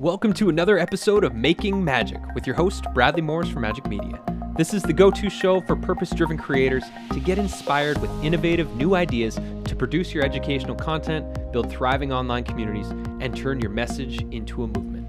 Welcome 0.00 0.32
to 0.34 0.48
another 0.48 0.76
episode 0.76 1.22
of 1.22 1.36
Making 1.36 1.84
Magic 1.84 2.20
with 2.34 2.48
your 2.48 2.56
host, 2.56 2.84
Bradley 2.94 3.22
Morris 3.22 3.48
from 3.48 3.62
Majik 3.62 3.88
Media. 3.88 4.20
This 4.56 4.74
is 4.74 4.82
the 4.82 4.92
go 4.92 5.08
to 5.12 5.30
show 5.30 5.60
for 5.60 5.76
purpose 5.76 6.10
driven 6.10 6.36
creators 6.36 6.82
to 7.12 7.20
get 7.20 7.38
inspired 7.38 7.98
with 7.98 8.10
innovative 8.24 8.74
new 8.74 8.96
ideas 8.96 9.36
to 9.36 9.76
produce 9.76 10.12
your 10.12 10.24
educational 10.24 10.74
content, 10.74 11.52
build 11.52 11.70
thriving 11.70 12.12
online 12.12 12.42
communities, 12.42 12.88
and 13.20 13.36
turn 13.36 13.60
your 13.60 13.70
message 13.70 14.20
into 14.32 14.64
a 14.64 14.66
movement. 14.66 15.06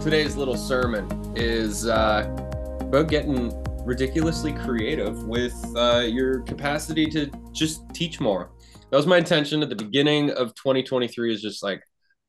Today's 0.00 0.36
little 0.36 0.56
sermon 0.56 1.08
is 1.34 1.88
uh, 1.88 2.28
about 2.80 3.08
getting 3.08 3.52
ridiculously 3.84 4.52
creative 4.52 5.24
with 5.24 5.52
uh, 5.74 6.04
your 6.06 6.42
capacity 6.42 7.06
to 7.06 7.28
just 7.50 7.92
teach 7.92 8.20
more. 8.20 8.52
That 8.90 8.96
was 8.98 9.08
my 9.08 9.18
intention 9.18 9.64
at 9.64 9.68
the 9.68 9.74
beginning 9.74 10.30
of 10.30 10.54
2023 10.54 11.34
is 11.34 11.42
just 11.42 11.64
like, 11.64 11.82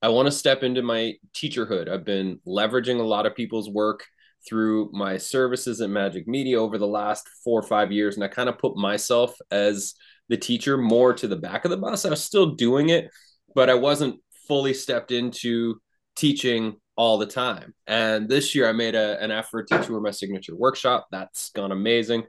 I 0.04 0.10
want 0.10 0.26
to 0.26 0.32
step 0.32 0.64
into 0.64 0.82
my 0.82 1.14
teacherhood. 1.34 1.88
I've 1.88 2.04
been 2.04 2.42
leveraging 2.46 3.00
a 3.00 3.04
lot 3.04 3.26
of 3.26 3.36
people's 3.36 3.70
work 3.70 4.06
through 4.46 4.90
my 4.92 5.16
services 5.16 5.80
at 5.80 5.90
Majik 5.90 6.28
Media 6.28 6.62
over 6.62 6.78
the 6.78 6.86
last 6.86 7.26
four 7.42 7.58
or 7.58 7.64
five 7.64 7.90
years. 7.90 8.16
And 8.16 8.24
I 8.24 8.28
kind 8.28 8.50
of 8.50 8.58
put 8.58 8.76
myself 8.76 9.34
as 9.50 9.94
the 10.28 10.36
teacher 10.36 10.78
more 10.78 11.14
to 11.14 11.26
the 11.26 11.38
back 11.38 11.64
of 11.64 11.72
the 11.72 11.78
bus. 11.78 12.04
I 12.04 12.10
was 12.10 12.22
still 12.22 12.48
doing 12.56 12.90
it, 12.90 13.10
but 13.56 13.70
I 13.70 13.76
wasn't 13.76 14.20
fully 14.46 14.74
stepped 14.74 15.12
into 15.12 15.80
teaching 16.18 16.76
all 16.98 17.18
the 17.18 17.26
time. 17.26 17.74
And 17.88 18.28
this 18.28 18.54
year 18.54 18.68
I 18.68 18.74
made 18.74 18.96
a, 18.96 19.24
an 19.24 19.32
effort 19.32 19.70
to 19.70 19.82
tour 19.82 20.02
my 20.02 20.12
signature 20.12 20.56
workshop. 20.56 21.08
That's 21.12 21.50
gone 21.52 21.72
amazing. 21.72 22.24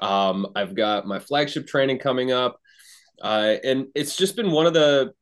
Um, 0.00 0.48
I've 0.54 0.74
got 0.74 1.06
my 1.06 1.18
flagship 1.18 1.66
training 1.66 1.98
coming 1.98 2.30
up. 2.30 2.60
Uh, 3.22 3.54
and 3.64 3.86
it's 3.94 4.18
just 4.18 4.36
been 4.36 4.50
one 4.50 4.66
of 4.66 4.74
the 4.74 5.14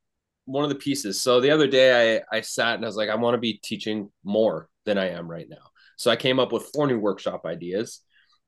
one 0.46 0.64
of 0.64 0.70
the 0.70 0.76
pieces. 0.76 1.20
So 1.20 1.40
the 1.40 1.50
other 1.50 1.66
day 1.66 2.20
I 2.30 2.36
I 2.36 2.40
sat 2.40 2.74
and 2.76 2.84
I 2.84 2.88
was 2.88 2.96
like, 2.96 3.08
I 3.08 3.14
want 3.14 3.34
to 3.34 3.40
be 3.40 3.60
teaching 3.62 4.10
more 4.24 4.68
than 4.84 4.98
I 4.98 5.10
am 5.10 5.30
right 5.30 5.46
now. 5.48 5.70
So 5.96 6.10
I 6.10 6.16
came 6.16 6.38
up 6.38 6.52
with 6.52 6.70
four 6.74 6.86
new 6.86 6.98
workshop 6.98 7.42
ideas. 7.46 8.00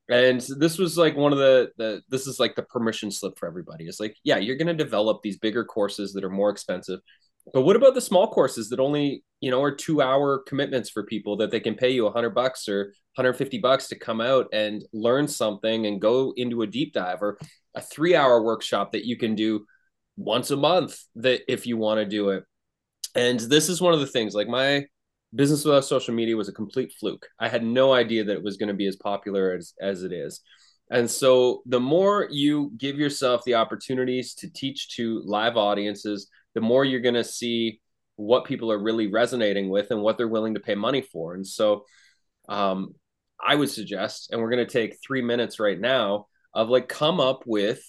And 0.08 0.40
this 0.40 0.78
was 0.78 0.96
like 0.96 1.16
one 1.16 1.32
of 1.32 1.38
the 1.38 1.70
the 1.78 2.02
this 2.08 2.26
is 2.26 2.38
like 2.38 2.54
the 2.54 2.62
permission 2.62 3.10
slip 3.10 3.38
for 3.38 3.48
everybody. 3.48 3.86
It's 3.86 4.00
like, 4.00 4.16
yeah, 4.22 4.36
you're 4.36 4.56
gonna 4.56 4.74
develop 4.74 5.22
these 5.22 5.38
bigger 5.38 5.64
courses 5.64 6.12
that 6.12 6.24
are 6.24 6.30
more 6.30 6.50
expensive. 6.50 7.00
But 7.52 7.62
what 7.62 7.76
about 7.76 7.94
the 7.94 8.00
small 8.00 8.28
courses 8.28 8.68
that 8.70 8.80
only, 8.80 9.22
you 9.40 9.50
know, 9.50 9.62
are 9.62 9.74
two 9.74 10.02
hour 10.02 10.42
commitments 10.46 10.90
for 10.90 11.04
people 11.04 11.36
that 11.38 11.50
they 11.50 11.60
can 11.60 11.74
pay 11.74 11.90
you 11.90 12.06
a 12.06 12.12
hundred 12.12 12.34
bucks 12.34 12.68
or 12.68 12.92
150 13.14 13.58
bucks 13.58 13.88
to 13.88 13.98
come 13.98 14.20
out 14.20 14.46
and 14.52 14.84
learn 14.92 15.28
something 15.28 15.86
and 15.86 16.00
go 16.00 16.34
into 16.36 16.62
a 16.62 16.66
deep 16.66 16.92
dive 16.92 17.22
or 17.22 17.38
a 17.74 17.80
three 17.80 18.16
hour 18.16 18.42
workshop 18.42 18.92
that 18.92 19.06
you 19.06 19.16
can 19.16 19.34
do 19.34 19.64
once 20.16 20.50
a 20.50 20.56
month 20.56 20.98
that 21.16 21.40
if 21.50 21.66
you 21.66 21.76
want 21.76 21.98
to 21.98 22.06
do 22.06 22.30
it. 22.30 22.44
And 23.14 23.40
this 23.40 23.68
is 23.68 23.80
one 23.80 23.94
of 23.94 24.00
the 24.00 24.06
things 24.06 24.34
like 24.34 24.48
my 24.48 24.86
business 25.34 25.64
without 25.64 25.84
social 25.84 26.14
media 26.14 26.36
was 26.36 26.48
a 26.48 26.52
complete 26.52 26.92
fluke. 26.98 27.26
I 27.38 27.48
had 27.48 27.64
no 27.64 27.92
idea 27.92 28.24
that 28.24 28.36
it 28.36 28.42
was 28.42 28.56
going 28.56 28.68
to 28.68 28.74
be 28.74 28.86
as 28.86 28.96
popular 28.96 29.52
as, 29.52 29.74
as 29.80 30.02
it 30.02 30.12
is. 30.12 30.40
And 30.90 31.10
so 31.10 31.62
the 31.66 31.80
more 31.80 32.28
you 32.30 32.72
give 32.76 32.96
yourself 32.96 33.42
the 33.44 33.54
opportunities 33.54 34.34
to 34.34 34.50
teach 34.50 34.96
to 34.96 35.22
live 35.24 35.56
audiences, 35.56 36.28
the 36.54 36.60
more 36.60 36.84
you're 36.84 37.00
going 37.00 37.14
to 37.14 37.24
see 37.24 37.80
what 38.14 38.44
people 38.44 38.70
are 38.72 38.82
really 38.82 39.08
resonating 39.08 39.68
with 39.68 39.90
and 39.90 40.00
what 40.00 40.16
they're 40.16 40.28
willing 40.28 40.54
to 40.54 40.60
pay 40.60 40.74
money 40.74 41.02
for. 41.02 41.34
And 41.34 41.46
so 41.46 41.84
um, 42.48 42.94
I 43.44 43.54
would 43.54 43.68
suggest, 43.68 44.30
and 44.30 44.40
we're 44.40 44.50
going 44.50 44.66
to 44.66 44.72
take 44.72 44.98
three 45.04 45.22
minutes 45.22 45.60
right 45.60 45.78
now 45.78 46.26
of 46.54 46.68
like 46.70 46.88
come 46.88 47.20
up 47.20 47.42
with 47.46 47.82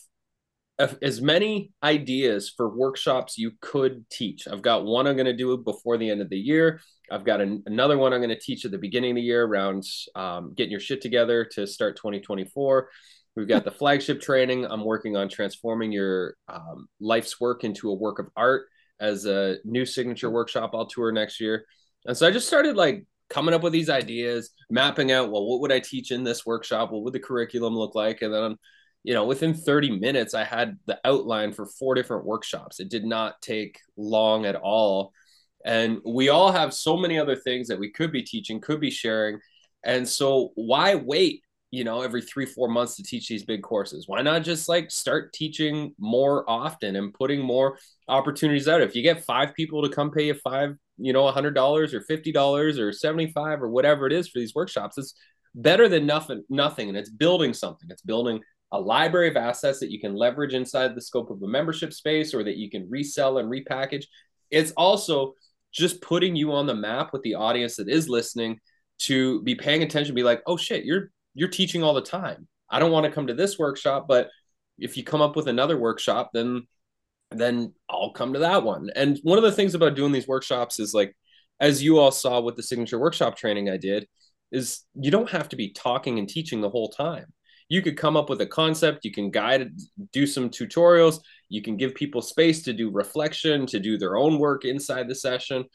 as 0.80 1.22
many 1.22 1.72
ideas 1.82 2.54
for 2.56 2.70
workshops 2.70 3.38
you 3.38 3.52
could 3.62 4.08
teach. 4.10 4.48
I've 4.48 4.62
got 4.62 4.86
one 4.86 5.08
I'm 5.08 5.16
going 5.16 5.26
to 5.26 5.36
do 5.36 5.58
before 5.58 5.98
the 5.98 6.10
end 6.10 6.22
of 6.22 6.30
the 6.30 6.38
year. 6.38 6.80
I've 7.12 7.26
got 7.26 7.42
an, 7.42 7.64
another 7.66 7.98
one 7.98 8.14
I'm 8.14 8.20
going 8.20 8.30
to 8.30 8.40
teach 8.40 8.64
at 8.66 8.72
the 8.72 8.78
beginning 8.78 9.12
of 9.12 9.16
the 9.16 9.22
year 9.22 9.46
around 9.46 9.84
um, 10.16 10.54
getting 10.56 10.72
your 10.72 10.80
shit 10.80 11.02
together 11.02 11.46
to 11.54 11.66
start 11.66 11.96
2024. 11.98 12.90
We've 13.36 13.48
got 13.48 13.64
the 13.64 13.72
flagship 13.80 14.22
training. 14.22 14.66
I'm 14.66 14.84
working 14.84 15.18
on 15.18 15.30
transforming 15.30 15.92
your 15.92 16.36
um, 16.48 16.88
life's 17.00 17.40
work 17.40 17.64
into 17.64 17.90
a 17.90 17.96
work 17.96 18.20
of 18.20 18.28
art 18.36 18.66
as 19.00 19.26
a 19.26 19.58
new 19.64 19.86
signature 19.86 20.30
workshop 20.30 20.72
I'll 20.74 20.88
tour 20.88 21.12
next 21.12 21.40
year. 21.40 21.66
And 22.06 22.16
so 22.16 22.28
I 22.28 22.32
just 22.32 22.48
started 22.48 22.76
like 22.76 23.06
coming 23.30 23.54
up 23.54 23.64
with 23.64 23.74
these 23.74 23.90
ideas, 23.90 24.52
mapping 24.70 25.12
out, 25.12 25.32
well, 25.32 25.46
what 25.46 25.62
would 25.62 25.72
I 25.72 25.80
teach 25.80 26.12
in 26.12 26.24
this 26.24 26.46
workshop? 26.46 26.92
What 26.92 27.04
would 27.04 27.14
the 27.14 27.20
curriculum 27.20 27.76
look 27.76 27.96
like? 27.96 28.22
And 28.22 28.34
then 28.34 28.44
I'm 28.44 28.58
you 29.08 29.14
know, 29.14 29.24
within 29.24 29.54
30 29.54 30.00
minutes, 30.02 30.34
I 30.34 30.44
had 30.44 30.78
the 30.86 31.00
outline 31.06 31.54
for 31.54 31.66
four 31.66 31.96
different 31.96 32.26
workshops. 32.26 32.82
It 32.82 32.90
did 32.90 33.06
not 33.06 33.42
take 33.42 33.80
long 33.96 34.46
at 34.46 34.58
all. 34.58 35.14
And 35.64 36.00
we 36.06 36.28
all 36.28 36.52
have 36.52 36.74
so 36.74 36.98
many 36.98 37.18
other 37.18 37.38
things 37.38 37.70
that 37.70 37.80
we 37.80 37.90
could 37.90 38.12
be 38.12 38.22
teaching, 38.22 38.60
could 38.60 38.82
be 38.82 38.92
sharing. 38.92 39.40
And 39.86 40.06
so, 40.06 40.52
why 40.56 40.96
wait, 40.96 41.42
you 41.72 41.86
know, 41.86 42.02
every 42.02 42.22
three, 42.22 42.46
four 42.46 42.68
months 42.68 42.98
to 42.98 43.04
teach 43.04 43.30
these 43.30 43.46
big 43.46 43.64
courses? 43.64 44.10
Why 44.10 44.22
not 44.22 44.44
just 44.44 44.68
like 44.68 44.92
start 44.92 45.32
teaching 45.32 45.96
more 45.98 46.44
often 46.50 46.98
and 46.98 47.14
putting 47.14 47.40
more 47.40 47.80
opportunities 48.10 48.68
out? 48.68 48.82
If 48.82 48.94
you 48.94 49.04
get 49.04 49.24
five 49.24 49.54
people 49.54 49.84
to 49.84 49.96
come 49.96 50.12
pay 50.12 50.26
you 50.26 50.34
five, 50.34 50.76
you 50.98 51.14
know, 51.14 51.32
$100 51.32 51.94
or 51.94 52.02
$50 52.02 52.78
or 52.78 52.92
75 52.92 53.64
or 53.64 53.70
whatever 53.70 54.06
it 54.06 54.12
is 54.12 54.28
for 54.28 54.40
these 54.40 54.54
workshops, 54.54 54.98
it's 54.98 55.14
better 55.56 55.88
than 55.88 56.06
nothing, 56.06 56.44
nothing. 56.50 56.90
And 56.90 56.98
it's 56.98 57.10
building 57.10 57.54
something. 57.54 57.90
It's 57.90 58.02
building 58.02 58.42
a 58.72 58.80
library 58.80 59.30
of 59.30 59.38
assets 59.38 59.80
that 59.80 59.92
you 59.92 60.00
can 60.00 60.16
leverage 60.16 60.54
inside 60.54 60.96
the 60.96 61.02
scope 61.02 61.30
of 61.30 61.42
a 61.42 61.48
membership 61.48 61.94
space 61.94 62.34
or 62.34 62.44
that 62.44 62.58
you 62.58 62.70
can 62.70 62.90
resell 62.90 63.38
and 63.38 63.50
repackage. 63.50 64.06
It's 64.52 64.72
also 64.72 65.34
just 65.72 66.02
putting 66.02 66.36
you 66.36 66.52
on 66.54 66.66
the 66.66 66.76
map 66.76 67.14
with 67.14 67.22
the 67.22 67.36
audience 67.36 67.78
that 67.78 67.90
is 67.90 68.10
listening 68.10 68.60
to 69.00 69.42
be 69.44 69.56
paying 69.56 69.84
attention, 69.84 70.16
be 70.16 70.24
like, 70.24 70.42
oh 70.48 70.58
shit, 70.58 70.86
you're 70.86 71.12
you're 71.34 71.50
teaching 71.50 71.84
all 71.84 71.94
the 71.94 72.02
time. 72.02 72.48
I 72.70 72.80
don't 72.80 72.92
want 72.92 73.06
to 73.06 73.12
come 73.12 73.28
to 73.28 73.34
this 73.34 73.60
workshop, 73.60 74.06
but 74.08 74.30
if 74.80 74.98
you 74.98 75.04
come 75.04 75.22
up 75.22 75.36
with 75.36 75.48
another 75.48 75.78
workshop, 75.78 76.32
then 76.34 76.68
then 77.32 77.74
I'll 77.90 78.12
come 78.12 78.34
to 78.34 78.40
that 78.40 78.64
one. 78.64 78.90
And 78.96 79.20
one 79.24 79.38
of 79.38 79.44
the 79.44 79.52
things 79.52 79.76
about 79.76 79.96
doing 79.96 80.12
these 80.12 80.28
workshops 80.28 80.80
is 80.80 80.94
like, 80.94 81.16
as 81.60 81.84
you 81.84 82.00
all 82.00 82.12
saw 82.12 82.40
with 82.42 82.56
the 82.56 82.64
signature 82.64 83.00
workshop 83.00 83.36
training 83.38 83.70
I 83.70 83.78
did, 83.78 84.08
is 84.52 84.84
you 84.96 85.12
don't 85.12 85.30
have 85.30 85.50
to 85.50 85.56
be 85.56 85.74
talking 85.74 86.20
and 86.20 86.28
teaching 86.28 86.62
the 86.62 86.70
whole 86.70 86.90
time 86.90 87.26
you 87.70 87.82
could 87.82 87.98
come 87.98 88.16
up 88.16 88.30
with 88.30 88.42
a 88.42 88.46
concept 88.46 89.06
you 89.06 89.12
can 89.12 89.30
guide 89.30 89.72
do 90.12 90.26
some 90.26 90.50
tutorials 90.50 91.20
you 91.50 91.62
can 91.62 91.78
give 91.78 91.96
people 91.96 92.22
space 92.22 92.62
to 92.64 92.74
do 92.74 92.90
reflection 92.90 93.66
to 93.66 93.80
do 93.80 93.98
their 93.98 94.18
own 94.18 94.40
work 94.40 94.66
inside 94.66 95.08
the 95.08 95.16
session. 95.16 95.66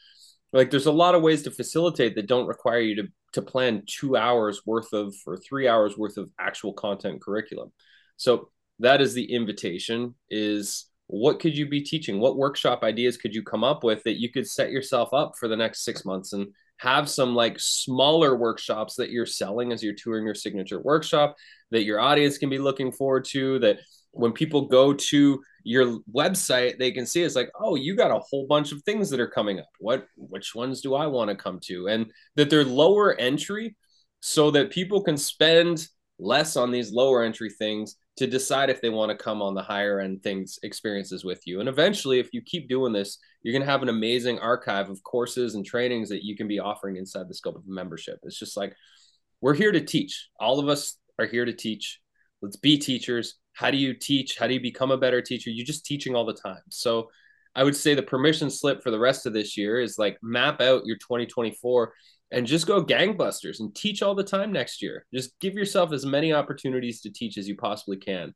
Like 0.51 0.69
there's 0.69 0.85
a 0.85 0.91
lot 0.91 1.15
of 1.15 1.23
ways 1.23 1.43
to 1.43 1.51
facilitate 1.51 2.15
that 2.15 2.27
don't 2.27 2.47
require 2.47 2.79
you 2.79 2.95
to 2.97 3.07
to 3.33 3.41
plan 3.41 3.83
two 3.87 4.15
hours 4.15 4.61
worth 4.65 4.93
of 4.93 5.15
or 5.25 5.37
three 5.37 5.67
hours 5.67 5.97
worth 5.97 6.17
of 6.17 6.29
actual 6.39 6.73
content 6.73 7.19
curriculum. 7.21 7.71
So 8.17 8.49
that 8.79 9.01
is 9.01 9.15
the 9.15 9.33
invitation 9.33 10.13
is 10.29 10.85
what 11.07 11.39
could 11.39 11.57
you 11.57 11.67
be 11.67 11.81
teaching? 11.81 12.19
What 12.19 12.37
workshop 12.37 12.83
ideas 12.83 13.17
could 13.17 13.33
you 13.33 13.41
come 13.41 13.63
up 13.63 13.83
with 13.83 14.03
that 14.03 14.19
you 14.19 14.31
could 14.31 14.47
set 14.47 14.71
yourself 14.71 15.13
up 15.13 15.33
for 15.39 15.47
the 15.47 15.57
next 15.57 15.83
six 15.83 16.05
months 16.05 16.33
and 16.33 16.47
have 16.77 17.09
some 17.09 17.33
like 17.33 17.59
smaller 17.59 18.35
workshops 18.35 18.95
that 18.95 19.09
you're 19.09 19.25
selling 19.25 19.71
as 19.71 19.83
you're 19.83 19.93
touring 19.93 20.25
your 20.25 20.35
signature 20.35 20.81
workshop 20.81 21.35
that 21.73 21.83
your 21.83 21.99
audience 21.99 22.37
can 22.37 22.49
be 22.49 22.57
looking 22.57 22.91
forward 22.91 23.25
to 23.25 23.59
that 23.59 23.79
when 24.11 24.31
people 24.31 24.67
go 24.67 24.93
to 24.93 25.41
your 25.63 25.99
website 26.15 26.77
they 26.77 26.91
can 26.91 27.05
see 27.05 27.23
it's 27.23 27.35
like 27.35 27.49
oh 27.59 27.75
you 27.75 27.95
got 27.95 28.11
a 28.11 28.19
whole 28.19 28.45
bunch 28.47 28.71
of 28.71 28.81
things 28.83 29.09
that 29.09 29.19
are 29.19 29.27
coming 29.27 29.59
up. 29.59 29.69
What 29.79 30.05
which 30.15 30.55
ones 30.55 30.81
do 30.81 30.95
i 30.95 31.07
want 31.07 31.29
to 31.29 31.35
come 31.35 31.59
to? 31.65 31.87
And 31.87 32.11
that 32.35 32.49
they're 32.49 32.63
lower 32.63 33.15
entry 33.15 33.75
so 34.21 34.51
that 34.51 34.69
people 34.69 35.03
can 35.03 35.17
spend 35.17 35.87
less 36.19 36.55
on 36.55 36.71
these 36.71 36.93
lower 36.93 37.23
entry 37.23 37.49
things 37.49 37.97
to 38.15 38.27
decide 38.27 38.69
if 38.69 38.79
they 38.79 38.89
want 38.89 39.09
to 39.09 39.23
come 39.23 39.41
on 39.41 39.55
the 39.55 39.61
higher 39.61 39.99
end 39.99 40.21
things 40.21 40.59
experiences 40.63 41.25
with 41.25 41.41
you. 41.45 41.59
And 41.59 41.67
eventually 41.67 42.19
if 42.19 42.29
you 42.33 42.41
keep 42.41 42.69
doing 42.69 42.93
this 42.93 43.17
you're 43.41 43.51
going 43.51 43.65
to 43.65 43.71
have 43.71 43.83
an 43.83 43.89
amazing 43.89 44.39
archive 44.39 44.89
of 44.89 45.03
courses 45.03 45.55
and 45.55 45.65
trainings 45.65 46.09
that 46.09 46.23
you 46.23 46.35
can 46.35 46.47
be 46.47 46.59
offering 46.59 46.95
inside 46.95 47.27
the 47.27 47.33
scope 47.33 47.55
of 47.55 47.67
membership. 47.67 48.19
It's 48.23 48.39
just 48.39 48.55
like 48.57 48.73
we're 49.41 49.53
here 49.53 49.73
to 49.73 49.81
teach. 49.81 50.29
All 50.39 50.59
of 50.59 50.69
us 50.69 50.97
are 51.19 51.25
here 51.25 51.45
to 51.45 51.53
teach. 51.53 51.99
Let's 52.41 52.57
be 52.57 52.77
teachers. 52.77 53.35
How 53.53 53.71
do 53.71 53.77
you 53.77 53.93
teach? 53.93 54.37
How 54.37 54.47
do 54.47 54.53
you 54.53 54.59
become 54.59 54.91
a 54.91 54.97
better 54.97 55.21
teacher? 55.21 55.49
You're 55.49 55.65
just 55.65 55.85
teaching 55.85 56.15
all 56.15 56.25
the 56.25 56.33
time. 56.33 56.61
So 56.69 57.09
i 57.55 57.63
would 57.63 57.75
say 57.75 57.93
the 57.93 58.01
permission 58.01 58.49
slip 58.49 58.81
for 58.81 58.89
the 58.89 58.99
rest 58.99 59.27
of 59.27 59.33
this 59.33 59.55
year 59.55 59.79
is 59.79 59.99
like 59.99 60.17
map 60.23 60.59
out 60.59 60.87
your 60.87 60.97
2024 60.97 61.93
and 62.31 62.47
just 62.47 62.65
go 62.65 62.83
gangbusters 62.83 63.59
and 63.59 63.75
teach 63.75 64.01
all 64.01 64.15
the 64.15 64.23
time 64.23 64.51
next 64.51 64.81
year. 64.81 65.05
Just 65.13 65.39
give 65.39 65.53
yourself 65.53 65.93
as 65.93 66.03
many 66.03 66.33
opportunities 66.33 67.01
to 67.01 67.11
teach 67.11 67.37
as 67.37 67.47
you 67.47 67.55
possibly 67.55 67.97
can. 67.97 68.33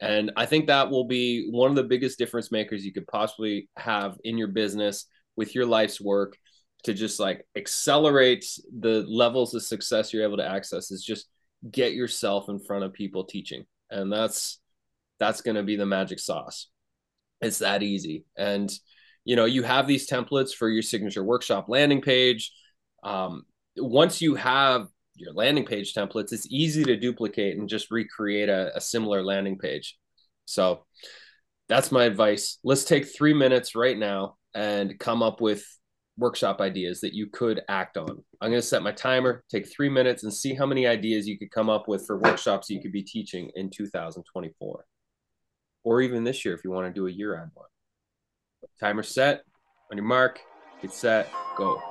And 0.00 0.30
I 0.36 0.46
think 0.46 0.68
that 0.68 0.88
will 0.88 1.04
be 1.04 1.48
one 1.50 1.68
of 1.68 1.76
the 1.76 1.82
biggest 1.82 2.16
difference 2.16 2.52
makers 2.52 2.84
you 2.84 2.92
could 2.92 3.08
possibly 3.08 3.68
have 3.76 4.16
in 4.22 4.38
your 4.38 4.48
business 4.48 5.06
with 5.36 5.54
your 5.54 5.66
life's 5.66 6.00
work 6.00 6.36
to 6.84 6.94
just 6.94 7.20
like 7.20 7.44
accelerate 7.56 8.46
the 8.78 9.04
levels 9.08 9.52
of 9.54 9.62
success 9.62 10.12
you're 10.12 10.22
able 10.22 10.38
to 10.38 10.48
access 10.48 10.90
is 10.90 11.04
just 11.04 11.26
get 11.68 11.92
yourself 11.92 12.48
in 12.48 12.58
front 12.58 12.84
of 12.84 12.92
people 12.92 13.24
teaching. 13.24 13.64
And 13.90 14.12
that's 14.12 14.58
that's 15.18 15.42
going 15.42 15.56
to 15.56 15.62
be 15.62 15.76
the 15.76 15.86
magic 15.86 16.18
sauce. 16.18 16.68
It's 17.40 17.58
that 17.58 17.82
easy. 17.82 18.24
And 18.36 18.70
you 19.24 19.36
know, 19.36 19.44
you 19.44 19.62
have 19.62 19.86
these 19.86 20.08
templates 20.08 20.54
for 20.54 20.68
your 20.68 20.82
signature 20.82 21.22
workshop 21.22 21.66
landing 21.68 22.00
page. 22.00 22.52
Um, 23.04 23.44
once 23.76 24.22
you 24.22 24.34
have 24.34 24.86
your 25.14 25.32
landing 25.34 25.66
page 25.66 25.94
templates, 25.94 26.32
it's 26.32 26.50
easy 26.50 26.84
to 26.84 26.96
duplicate 26.96 27.58
and 27.58 27.68
just 27.68 27.90
recreate 27.90 28.48
a, 28.48 28.76
a 28.76 28.80
similar 28.80 29.22
landing 29.22 29.58
page. 29.58 29.96
So 30.46 30.84
that's 31.68 31.92
my 31.92 32.04
advice. 32.04 32.58
Let's 32.64 32.84
take 32.84 33.06
three 33.06 33.34
minutes 33.34 33.74
right 33.74 33.96
now 33.96 34.36
and 34.54 34.98
come 34.98 35.22
up 35.22 35.40
with 35.40 35.64
workshop 36.20 36.60
ideas 36.60 37.00
that 37.00 37.14
you 37.14 37.26
could 37.26 37.62
act 37.68 37.96
on. 37.96 38.22
I'm 38.40 38.50
going 38.50 38.60
to 38.60 38.66
set 38.66 38.82
my 38.82 38.92
timer, 38.92 39.42
take 39.50 39.66
three 39.66 39.88
minutes, 39.88 40.22
and 40.22 40.32
see 40.32 40.54
how 40.54 40.66
many 40.66 40.86
ideas 40.86 41.26
you 41.26 41.38
could 41.38 41.50
come 41.50 41.68
up 41.68 41.88
with 41.88 42.06
for 42.06 42.18
workshops 42.18 42.70
you 42.70 42.80
could 42.80 42.92
be 42.92 43.02
teaching 43.02 43.50
in 43.56 43.70
2024. 43.70 44.84
Or 45.82 46.00
even 46.02 46.22
this 46.22 46.44
year 46.44 46.54
if 46.54 46.62
you 46.62 46.70
want 46.70 46.86
to 46.86 46.92
do 46.92 47.06
a 47.06 47.10
year 47.10 47.40
end 47.40 47.50
one. 47.54 47.66
Timer 48.78 49.02
set. 49.02 49.42
On 49.90 49.96
your 49.96 50.06
mark, 50.06 50.38
get 50.80 50.92
set, 50.92 51.28
go. 51.56 51.89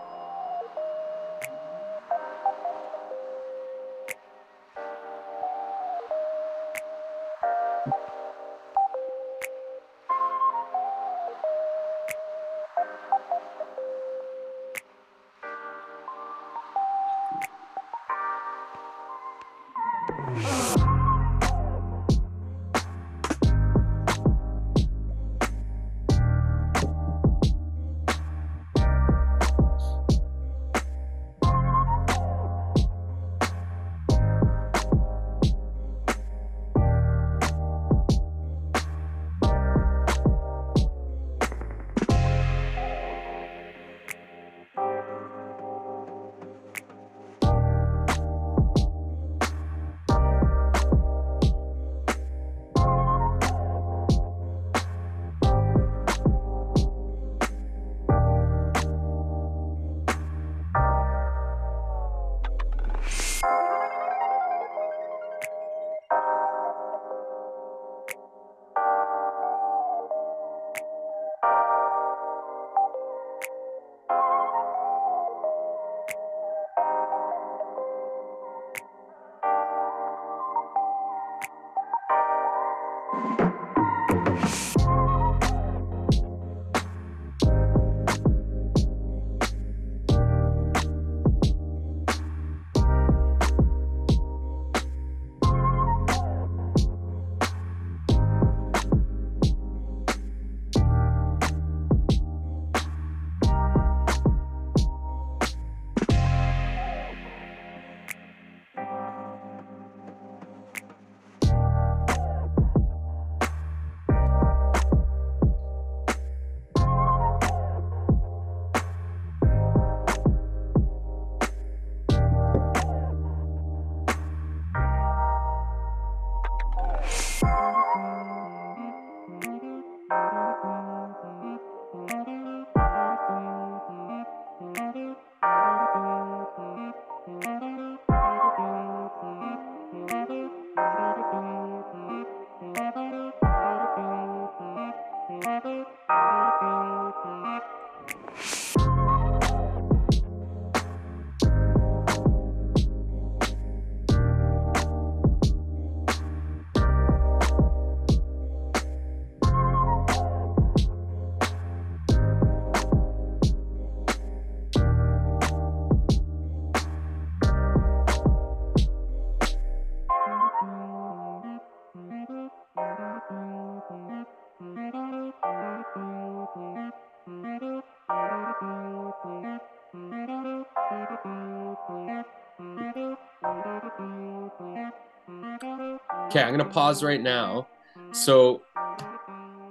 Okay, 186.30 186.44
I'm 186.44 186.54
going 186.54 186.60
to 186.60 186.72
pause 186.72 187.04
right 187.04 187.20
now. 187.20 187.68
So, 188.12 188.62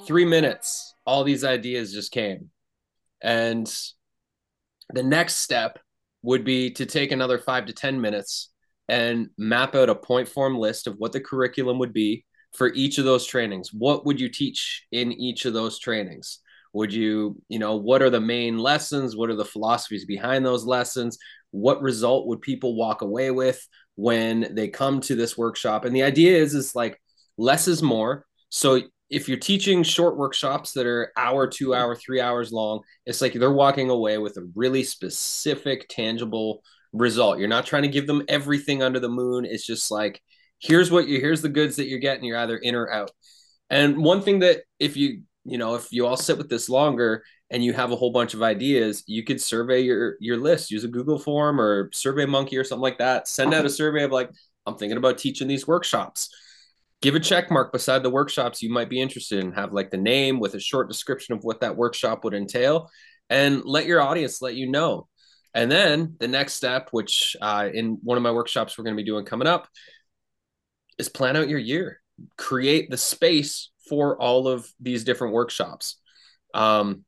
three 0.05 0.25
minutes, 0.25 0.93
all 1.07 1.23
these 1.23 1.45
ideas 1.45 1.93
just 1.93 2.11
came. 2.11 2.50
And 3.23 3.73
the 4.93 5.05
next 5.05 5.37
step 5.37 5.79
would 6.23 6.45
be 6.45 6.73
to 6.73 6.85
take 6.85 7.12
another 7.12 7.38
five 7.38 7.67
to 7.67 7.73
10 7.73 8.00
minutes 8.00 8.50
and 8.88 9.29
map 9.38 9.77
out 9.77 9.88
a 9.88 9.95
point 9.95 10.29
form 10.29 10.59
list 10.59 10.88
of 10.88 10.97
what 10.99 11.12
the 11.12 11.21
curriculum 11.21 11.79
would 11.79 11.93
be 11.93 12.25
for 12.53 12.73
each 12.75 12.99
of 12.99 13.05
those 13.05 13.25
trainings. 13.25 13.73
What 13.73 14.05
would 14.05 14.21
you 14.21 14.29
teach 14.29 14.85
in 14.91 15.12
each 15.12 15.45
of 15.45 15.53
those 15.53 15.79
trainings? 15.79 16.41
Would 16.73 16.93
you, 16.93 17.41
you 17.49 17.61
know, 17.61 17.77
what 17.77 18.03
are 18.03 18.11
the 18.11 18.21
main 18.21 18.59
lessons? 18.59 19.17
What 19.17 19.31
are 19.31 19.37
the 19.37 19.45
philosophies 19.45 20.07
behind 20.07 20.45
those 20.45 20.65
lessons? 20.65 21.19
What 21.53 21.81
result 21.83 22.27
would 22.27 22.41
people 22.41 22.75
walk 22.75 23.03
away 23.03 23.31
with? 23.31 23.65
When 23.99 24.47
they 24.55 24.69
come 24.69 25.00
to 25.00 25.17
this 25.17 25.37
workshop. 25.37 25.85
And 25.85 25.95
the 25.95 26.05
idea 26.05 26.38
is 26.38 26.55
is 26.55 26.76
like 26.76 27.00
less 27.37 27.67
is 27.67 27.83
more. 27.83 28.25
So 28.49 28.81
if 29.11 29.28
you're 29.28 29.38
teaching 29.38 29.83
short 29.83 30.17
workshops 30.17 30.73
that 30.75 30.87
are 30.87 31.12
hour, 31.17 31.49
two 31.49 31.75
hour, 31.75 31.97
three 31.97 32.21
hours 32.21 32.52
long, 32.52 32.83
it's 33.07 33.21
like 33.21 33.33
they're 33.33 33.50
walking 33.50 33.90
away 33.90 34.17
with 34.19 34.37
a 34.37 34.49
really 34.55 34.85
specific, 34.85 35.88
tangible 35.88 36.62
result. 36.93 37.40
You're 37.40 37.49
not 37.49 37.67
trying 37.67 37.83
to 37.83 37.88
give 37.88 38.07
them 38.07 38.23
everything 38.28 38.85
under 38.85 39.00
the 39.00 39.09
moon. 39.09 39.45
It's 39.45 39.67
just 39.67 39.90
like, 39.90 40.23
here's 40.61 40.93
what 40.93 41.09
you 41.09 41.19
here's 41.19 41.43
the 41.43 41.49
goods 41.49 41.75
that 41.76 41.88
you're 41.88 41.99
getting. 41.99 42.23
You're 42.23 42.38
either 42.38 42.57
in 42.57 42.76
or 42.76 42.88
out. 42.93 43.11
And 43.69 43.99
one 43.99 44.23
thing 44.23 44.38
that 44.40 44.61
if 44.78 44.97
you 44.97 45.23
you 45.50 45.59
know 45.59 45.75
if 45.75 45.88
you 45.90 46.07
all 46.07 46.17
sit 46.17 46.38
with 46.38 46.49
this 46.49 46.69
longer 46.69 47.25
and 47.50 47.64
you 47.64 47.73
have 47.73 47.93
a 47.93 47.97
whole 47.97 48.12
bunch 48.12 48.35
of 48.35 48.43
ideas, 48.43 49.02
you 49.07 49.25
could 49.25 49.40
survey 49.40 49.81
your 49.81 50.17
your 50.21 50.37
list, 50.37 50.71
use 50.71 50.85
a 50.85 50.88
Google 50.88 51.19
form 51.19 51.61
or 51.61 51.90
Survey 51.93 52.26
Monkey 52.26 52.57
or 52.57 52.64
something 52.64 52.83
like 52.83 52.99
that. 52.99 53.28
Send 53.28 53.55
out 53.55 53.64
a 53.64 53.71
survey 53.71 54.05
of 54.05 54.12
like, 54.12 54.31
I'm 54.67 54.76
thinking 54.76 54.99
about 54.99 55.19
teaching 55.19 55.49
these 55.49 55.67
workshops. 55.67 56.28
Give 57.00 57.14
a 57.14 57.21
check 57.21 57.50
mark 57.50 57.73
beside 57.73 58.02
the 58.02 58.11
workshops 58.11 58.62
you 58.62 58.71
might 58.71 58.90
be 58.90 59.00
interested 59.00 59.43
in. 59.43 59.52
Have 59.52 59.73
like 59.73 59.90
the 59.90 59.97
name 59.97 60.40
with 60.40 60.55
a 60.55 60.61
short 60.61 60.88
description 60.88 61.35
of 61.35 61.45
what 61.45 61.61
that 61.61 61.76
workshop 61.76 62.25
would 62.25 62.35
entail, 62.35 62.90
and 63.31 63.64
let 63.64 63.87
your 63.87 64.00
audience 64.00 64.43
let 64.43 64.55
you 64.55 64.71
know. 64.71 65.09
And 65.55 65.71
then 65.71 66.17
the 66.21 66.28
next 66.28 66.55
step, 66.55 66.88
which 66.90 67.37
uh, 67.40 67.69
in 67.73 67.99
one 68.02 68.19
of 68.19 68.23
my 68.23 68.33
workshops 68.33 68.76
we're 68.76 68.85
going 68.85 68.97
to 68.97 69.02
be 69.02 69.07
doing 69.07 69.25
coming 69.25 69.49
up, 69.49 69.69
is 70.99 71.09
plan 71.09 71.37
out 71.37 71.49
your 71.49 71.59
year. 71.59 72.00
Create 72.37 72.90
the 72.90 72.97
space 72.97 73.71
for 73.88 74.21
all 74.21 74.49
of 74.49 74.71
these 74.80 75.04
different 75.04 75.35
workshops. 75.35 75.97
Um, 76.54 77.04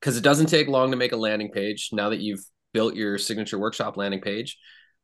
because 0.00 0.16
it 0.16 0.24
doesn't 0.24 0.46
take 0.46 0.66
long 0.66 0.90
to 0.90 0.96
make 0.96 1.12
a 1.12 1.16
landing 1.16 1.52
page 1.52 1.90
now 1.92 2.08
that 2.08 2.18
you've 2.18 2.44
built 2.74 2.96
your 2.96 3.18
signature 3.18 3.58
workshop 3.58 3.96
landing 3.96 4.20
page. 4.20 4.58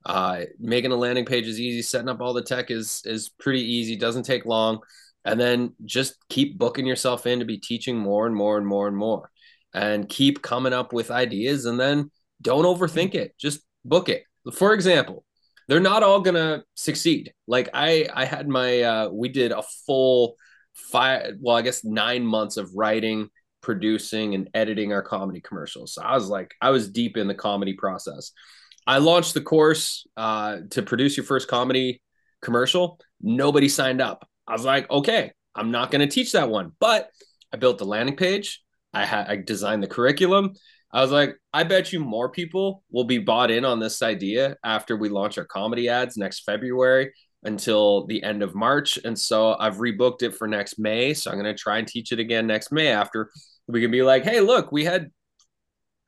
Uh, 0.05 0.43
making 0.59 0.91
a 0.91 0.97
landing 0.97 1.25
page 1.25 1.47
is 1.47 1.61
easy. 1.61 1.83
Setting 1.83 2.09
up 2.09 2.21
all 2.21 2.33
the 2.33 2.43
tech 2.43 2.71
is 2.71 3.03
is 3.05 3.29
pretty 3.29 3.63
easy. 3.63 3.97
Doesn't 3.97 4.25
take 4.25 4.45
long, 4.45 4.81
and 5.25 5.39
then 5.39 5.75
just 5.85 6.17
keep 6.29 6.59
booking 6.59 6.87
yourself 6.87 7.27
in 7.27 7.39
to 7.39 7.45
be 7.45 7.59
teaching 7.59 7.97
more 7.97 8.27
and 8.27 8.35
more 8.35 8.59
and 8.59 8.67
more 8.67 8.89
and 8.89 8.97
more, 8.97 9.31
and 9.73 10.09
keep 10.09 10.43
coming 10.43 10.73
up 10.73 10.93
with 10.93 11.11
ideas. 11.11 11.65
And 11.65 11.79
then 11.79 12.11
don't 12.43 12.65
overthink 12.65 13.15
it. 13.15 13.37
Just 13.39 13.61
book 13.85 14.09
it. 14.09 14.25
For 14.53 14.73
example, 14.73 15.25
they're 15.67 15.81
not 15.81 16.03
all 16.03 16.21
gonna 16.21 16.65
succeed. 16.75 17.33
Like 17.47 17.69
I 17.75 18.09
I 18.15 18.25
had 18.25 18.49
my 18.49 18.83
uh, 18.83 19.09
we 19.11 19.29
did 19.29 19.53
a 19.53 19.63
full 19.87 20.37
five 20.91 21.35
well 21.41 21.57
I 21.57 21.63
guess 21.63 21.85
nine 21.85 22.25
months 22.25 22.57
of 22.57 22.71
writing 22.75 23.29
producing 23.61 24.35
and 24.35 24.49
editing 24.55 24.93
our 24.93 25.03
comedy 25.03 25.41
commercials. 25.41 25.95
So 25.95 26.03
I 26.03 26.15
was 26.15 26.29
like, 26.29 26.55
I 26.61 26.71
was 26.71 26.91
deep 26.91 27.17
in 27.17 27.29
the 27.29 27.35
comedy 27.35 27.75
process. 27.75 28.33
I 28.87 28.99
launched 28.99 29.35
the 29.35 29.41
course 29.41 30.07
uh, 30.17 30.59
to 30.71 30.83
produce 30.83 31.17
your 31.17 31.27
first 31.27 31.49
comedy 31.49 32.01
commercial. 32.41 32.99
Nobody 33.21 33.69
signed 33.69 34.01
up. 34.01 34.27
I 34.47 34.53
was 34.53 34.65
like, 34.65 34.91
okay, 34.91 35.33
I'm 35.55 35.71
not 35.71 35.91
going 35.91 36.01
to 36.01 36.13
teach 36.13 36.33
that 36.33 36.49
one. 36.49 36.73
But 36.81 37.11
I 37.53 37.57
built 37.57 37.79
the 37.79 37.85
landing 37.85 38.17
page. 38.17 38.63
I 38.95 39.05
had 39.05 39.29
I 39.29 39.37
designed 39.37 39.83
the 39.83 39.89
curriculum. 39.89 40.55
I 40.91 41.03
was 41.03 41.11
like, 41.11 41.37
I 41.53 41.65
bet 41.65 41.93
you 41.93 42.01
more 42.01 42.31
people 42.31 42.83
will 42.91 43.05
be 43.05 43.19
bought 43.19 43.51
in 43.51 43.67
on 43.67 43.79
this 43.79 44.01
idea 44.01 44.57
after 44.65 44.97
we 44.97 45.11
launch 45.11 45.37
our 45.37 45.45
comedy 45.45 45.91
ads 45.91 46.17
next 46.17 46.45
February 46.45 47.13
until 47.45 48.07
the 48.07 48.23
end 48.23 48.43
of 48.43 48.55
March. 48.55 48.99
And 49.05 49.19
so 49.19 49.57
I've 49.59 49.77
rebooked 49.77 50.23
it 50.23 50.35
for 50.35 50.49
next 50.49 50.79
May. 50.79 51.15
So 51.15 51.31
I'm 51.31 51.41
going 51.41 51.55
to 51.55 51.61
try 51.61 51.79
and 51.79 51.87
teach 51.87 52.13
it 52.13 52.19
again 52.19 52.47
next 52.47 52.73
May 52.73 52.89
after 52.89 53.31
we 53.69 53.81
can 53.81 53.91
be 53.91 54.03
like, 54.03 54.25
hey, 54.25 54.41
look, 54.41 54.73
we 54.73 54.85
had 54.85 55.11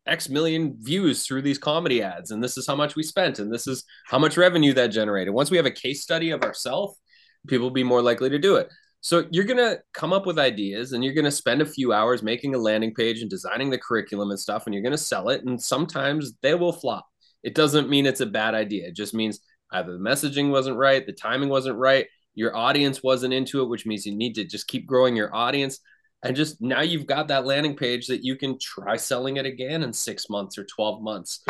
X 0.07 0.29
million 0.29 0.77
views 0.81 1.27
through 1.27 1.43
these 1.43 1.59
comedy 1.59 2.03
ads, 2.03 2.31
and 2.31 2.43
this 2.43 2.57
is 2.57 2.67
how 2.67 2.75
much 2.75 2.97
we 2.97 3.03
spent, 3.03 3.39
and 3.39 3.53
this 3.53 3.67
is 3.67 3.85
how 4.07 4.19
much 4.19 4.37
revenue 4.37 4.73
that 4.73 4.89
generated. 4.89 5.33
Once 5.33 5.51
we 5.51 5.59
have 5.59 5.67
a 5.67 5.71
case 5.71 6.03
study 6.03 6.31
of 6.31 6.43
ourselves, 6.43 6.99
people 7.47 7.67
will 7.67 7.71
be 7.71 7.85
more 7.85 8.03
likely 8.03 8.31
to 8.31 8.39
do 8.39 8.57
it. 8.57 8.69
So 9.03 9.27
you're 9.31 9.45
gonna 9.45 9.77
come 9.93 10.13
up 10.13 10.27
with 10.27 10.39
ideas, 10.39 10.93
and 10.93 11.05
you're 11.05 11.15
gonna 11.15 11.31
spend 11.31 11.61
a 11.61 11.67
few 11.67 11.93
hours 11.93 12.23
making 12.23 12.55
a 12.55 12.59
landing 12.59 12.95
page 12.95 13.21
and 13.21 13.31
designing 13.31 13.71
the 13.71 13.79
curriculum 13.79 14.31
and 14.31 14.41
stuff, 14.41 14.65
and 14.65 14.75
you're 14.75 14.83
gonna 14.83 14.99
sell 14.99 15.29
it. 15.29 15.45
And 15.45 15.63
sometimes 15.63 16.33
they 16.43 16.55
will 16.55 16.73
flop. 16.73 17.07
It 17.43 17.55
doesn't 17.55 17.91
mean 17.91 18.07
it's 18.07 18.21
a 18.23 18.27
bad 18.27 18.55
idea. 18.55 18.89
It 18.89 18.97
just 18.97 19.15
means 19.15 19.39
either 19.73 19.93
the 19.93 19.99
messaging 19.99 20.51
wasn't 20.51 20.77
right, 20.77 21.05
the 21.05 21.13
timing 21.13 21.49
wasn't 21.49 21.77
right, 21.77 22.07
your 22.35 22.57
audience 22.57 23.03
wasn't 23.03 23.35
into 23.35 23.63
it, 23.63 23.69
which 23.69 23.87
means 23.87 24.07
you 24.07 24.15
need 24.15 24.35
to 24.35 24.45
just 24.45 24.69
keep 24.69 24.87
growing 24.87 25.17
your 25.17 25.35
audience. 25.35 25.81
And 26.23 26.37
just 26.37 26.61
now 26.61 26.83
you've 26.83 27.07
got 27.07 27.29
that 27.29 27.47
landing 27.47 27.77
page 27.77 28.07
that 28.09 28.25
you 28.25 28.37
can 28.37 28.59
try 28.59 28.97
selling 28.97 29.37
it 29.37 29.47
again 29.47 29.83
in 29.83 29.93
six 29.93 30.29
months 30.29 30.59
or 30.59 30.65
12 30.65 31.03
months. 31.03 31.45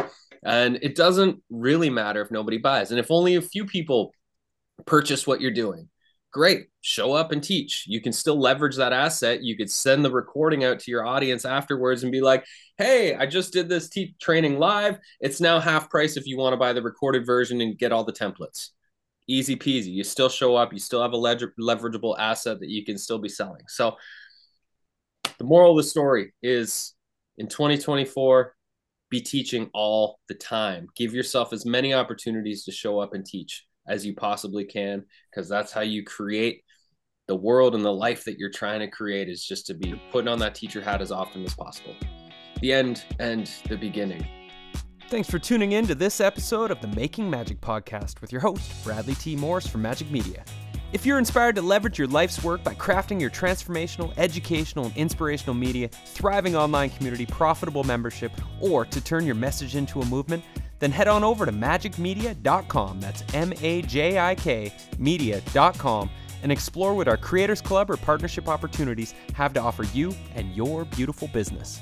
And 0.44 0.78
it 0.82 0.94
doesn't 0.94 1.42
really 1.50 1.90
matter 1.90 2.22
if 2.22 2.30
nobody 2.30 2.58
buys. 2.58 2.90
And 2.90 3.00
if 3.00 3.10
only 3.10 3.34
a 3.34 3.42
few 3.42 3.66
people 3.66 4.14
purchase 4.86 5.26
what 5.26 5.40
you're 5.40 5.50
doing 5.50 5.88
great. 6.30 6.68
Show 6.80 7.12
up 7.12 7.32
and 7.32 7.42
teach. 7.42 7.84
You 7.86 8.00
can 8.00 8.12
still 8.12 8.38
leverage 8.38 8.76
that 8.76 8.92
asset. 8.92 9.42
You 9.42 9.56
could 9.56 9.70
send 9.70 10.04
the 10.04 10.10
recording 10.10 10.64
out 10.64 10.78
to 10.80 10.90
your 10.90 11.06
audience 11.06 11.44
afterwards 11.44 12.02
and 12.02 12.12
be 12.12 12.20
like 12.20 12.44
hey 12.78 13.14
i 13.14 13.26
just 13.26 13.52
did 13.52 13.68
this 13.68 13.88
te- 13.88 14.14
training 14.20 14.58
live. 14.58 14.98
It's 15.20 15.40
now 15.40 15.60
half 15.60 15.90
price 15.90 16.16
if 16.16 16.26
you 16.26 16.38
want 16.38 16.54
to 16.54 16.56
buy 16.56 16.72
the 16.72 16.82
recorded 16.82 17.26
version 17.26 17.60
and 17.60 17.78
get 17.78 17.92
all 17.92 18.04
the 18.04 18.12
templates. 18.12 18.70
Easy 19.28 19.54
peasy. 19.54 19.92
You 19.92 20.02
still 20.02 20.28
show 20.28 20.56
up. 20.56 20.72
You 20.72 20.78
still 20.78 21.02
have 21.02 21.12
a 21.12 21.16
leverageable 21.16 22.18
asset 22.18 22.58
that 22.60 22.70
you 22.70 22.84
can 22.84 22.98
still 22.98 23.18
be 23.18 23.28
selling. 23.28 23.62
So 23.68 23.96
the 25.38 25.44
moral 25.44 25.72
of 25.72 25.76
the 25.76 25.88
story 25.88 26.32
is 26.42 26.94
in 27.36 27.46
2024 27.48 28.54
be 29.10 29.20
teaching 29.20 29.68
all 29.74 30.20
the 30.28 30.34
time. 30.34 30.86
Give 30.96 31.12
yourself 31.12 31.52
as 31.52 31.66
many 31.66 31.92
opportunities 31.92 32.64
to 32.64 32.72
show 32.72 32.98
up 32.98 33.12
and 33.12 33.26
teach 33.26 33.66
as 33.90 34.06
you 34.06 34.14
possibly 34.14 34.64
can 34.64 35.04
because 35.30 35.48
that's 35.48 35.72
how 35.72 35.80
you 35.80 36.04
create 36.04 36.62
the 37.26 37.34
world 37.34 37.74
and 37.74 37.84
the 37.84 37.92
life 37.92 38.24
that 38.24 38.38
you're 38.38 38.50
trying 38.50 38.80
to 38.80 38.88
create 38.88 39.28
is 39.28 39.44
just 39.44 39.66
to 39.66 39.74
be 39.74 40.00
putting 40.12 40.28
on 40.28 40.38
that 40.38 40.54
teacher 40.54 40.80
hat 40.80 41.02
as 41.02 41.12
often 41.12 41.44
as 41.44 41.54
possible 41.54 41.94
the 42.60 42.72
end 42.72 43.04
and 43.18 43.50
the 43.68 43.76
beginning 43.76 44.24
Thanks 45.08 45.28
for 45.28 45.40
tuning 45.40 45.72
in 45.72 45.88
to 45.88 45.96
this 45.96 46.20
episode 46.20 46.70
of 46.70 46.80
the 46.80 46.86
Making 46.86 47.28
Magic 47.28 47.60
podcast 47.60 48.20
with 48.20 48.30
your 48.30 48.40
host, 48.40 48.84
Bradley 48.84 49.16
T. 49.16 49.34
Morris 49.34 49.66
from 49.66 49.82
Majik 49.82 50.08
Media. 50.12 50.44
If 50.92 51.04
you're 51.04 51.18
inspired 51.18 51.56
to 51.56 51.62
leverage 51.62 51.98
your 51.98 52.06
life's 52.06 52.44
work 52.44 52.62
by 52.62 52.74
crafting 52.74 53.20
your 53.20 53.30
transformational, 53.30 54.16
educational, 54.16 54.84
and 54.84 54.96
inspirational 54.96 55.54
media, 55.54 55.88
thriving 55.88 56.54
online 56.54 56.90
community, 56.90 57.26
profitable 57.26 57.82
membership, 57.82 58.30
or 58.60 58.84
to 58.84 59.00
turn 59.00 59.26
your 59.26 59.34
message 59.34 59.74
into 59.74 60.00
a 60.00 60.06
movement, 60.06 60.44
then 60.80 60.90
head 60.90 61.08
on 61.08 61.22
over 61.22 61.46
to 61.46 61.52
majikmedia.com, 61.52 63.00
That's 63.00 63.22
M 63.32 63.52
A 63.60 63.82
J 63.82 64.18
I 64.18 64.34
K 64.34 64.72
media.com 64.98 66.10
and 66.42 66.50
explore 66.50 66.94
what 66.94 67.06
our 67.06 67.16
Creators 67.16 67.60
Club 67.60 67.90
or 67.90 67.96
partnership 67.96 68.48
opportunities 68.48 69.14
have 69.34 69.52
to 69.52 69.60
offer 69.60 69.84
you 69.84 70.14
and 70.34 70.54
your 70.56 70.84
beautiful 70.86 71.28
business. 71.28 71.80